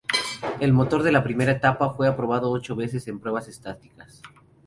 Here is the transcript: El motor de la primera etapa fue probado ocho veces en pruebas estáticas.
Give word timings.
El 0.59 0.73
motor 0.73 1.03
de 1.03 1.11
la 1.11 1.23
primera 1.23 1.51
etapa 1.51 1.93
fue 1.93 2.11
probado 2.15 2.49
ocho 2.49 2.75
veces 2.75 3.07
en 3.07 3.19
pruebas 3.19 3.47
estáticas. 3.47 4.23